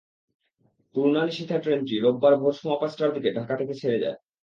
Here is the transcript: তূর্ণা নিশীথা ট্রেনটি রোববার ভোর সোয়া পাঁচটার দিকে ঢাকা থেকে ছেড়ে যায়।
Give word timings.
তূর্ণা 0.95 1.21
নিশীথা 1.25 1.57
ট্রেনটি 1.63 1.95
রোববার 1.97 2.33
ভোর 2.37 2.53
সোয়া 2.53 2.77
পাঁচটার 2.81 3.09
দিকে 3.15 3.29
ঢাকা 3.37 3.53
থেকে 3.59 3.73
ছেড়ে 3.73 4.01
যায়। 4.03 4.17